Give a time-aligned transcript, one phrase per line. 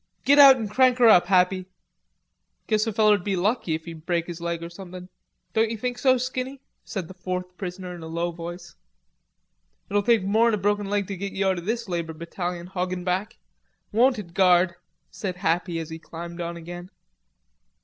[0.25, 1.67] Git out an' crank her up, Happy."
[2.65, 5.09] "Guess a feller'd be lucky if he'd break his leg or somethin';
[5.53, 8.75] don't you think so, Skinny?" said the fourth prisoner in a low voice.
[9.91, 13.37] "It'll take mor'n a broken leg to git you out o' this labor battalion, Hoggenback.
[13.91, 14.73] Won't it, guard?"
[15.11, 16.89] said Happy, as he climbed on again.